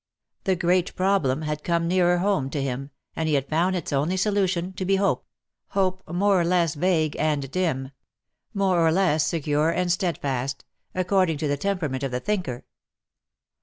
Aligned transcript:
The 0.45 0.55
great 0.55 0.95
problem 0.95 1.43
had 1.43 1.63
come 1.63 1.87
nearer 1.87 2.17
home 2.17 2.49
to 2.49 2.59
him— 2.63 2.89
and 3.15 3.29
he 3.29 3.35
had 3.35 3.47
found 3.47 3.75
its 3.75 3.93
only 3.93 4.17
solution 4.17 4.73
to 4.73 4.83
be 4.83 4.95
hope— 4.95 5.27
hope 5.77 6.01
more 6.09 6.41
or 6.41 6.43
less 6.43 6.73
vague 6.73 7.15
and 7.17 7.43
dim— 7.51 7.67
280 8.55 8.55
more 8.55 8.79
or 8.87 8.91
less 8.91 9.27
secure 9.27 9.69
and 9.69 9.91
steadfast— 9.91 10.65
according 10.95 11.37
to 11.37 11.47
the 11.47 11.55
temperament 11.55 12.01
of 12.01 12.09
the 12.09 12.19
thinker. 12.19 12.65